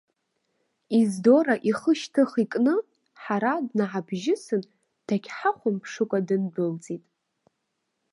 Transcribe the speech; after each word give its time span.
Ездора 1.01 1.55
ихы 1.69 1.91
шьҭых 1.99 2.31
икны, 2.43 2.75
ҳара 3.23 3.53
днаҳабжьысын, 3.67 4.61
дагьҳахәамԥшыкәа 5.07 6.19
дындәылҵит. 6.27 7.03